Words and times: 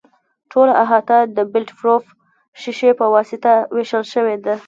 ټوله 0.51 0.73
احاطه 0.83 1.17
د 1.37 1.39
بلټ 1.53 1.69
پروف 1.79 2.03
شیشې 2.61 2.91
په 2.99 3.05
واسطه 3.15 3.53
وېشل 3.75 4.03
شوې 4.13 4.35
ده. 4.45 4.55